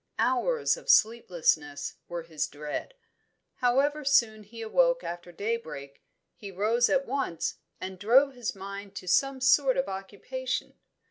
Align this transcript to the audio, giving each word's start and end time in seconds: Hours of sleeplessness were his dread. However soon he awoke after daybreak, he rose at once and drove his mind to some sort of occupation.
Hours 0.17 0.77
of 0.77 0.89
sleeplessness 0.89 1.93
were 2.07 2.23
his 2.23 2.47
dread. 2.47 2.95
However 3.57 4.03
soon 4.03 4.41
he 4.41 4.63
awoke 4.63 5.03
after 5.03 5.31
daybreak, 5.31 6.01
he 6.35 6.49
rose 6.49 6.89
at 6.89 7.05
once 7.05 7.59
and 7.79 7.99
drove 7.99 8.33
his 8.33 8.55
mind 8.55 8.95
to 8.95 9.07
some 9.07 9.39
sort 9.39 9.77
of 9.77 9.87
occupation. 9.87 10.73